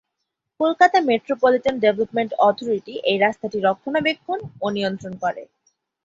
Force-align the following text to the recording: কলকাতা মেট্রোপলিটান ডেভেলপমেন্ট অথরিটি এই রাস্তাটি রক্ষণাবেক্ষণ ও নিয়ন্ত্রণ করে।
কলকাতা 0.59 0.97
মেট্রোপলিটান 1.09 1.75
ডেভেলপমেন্ট 1.83 2.31
অথরিটি 2.47 2.93
এই 3.03 3.17
রাস্তাটি 3.17 3.57
রক্ষণাবেক্ষণ 3.59 4.39
ও 4.61 4.67
নিয়ন্ত্রণ 4.75 5.13
করে। 5.23 5.43